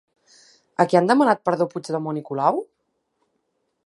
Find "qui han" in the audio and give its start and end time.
0.93-1.09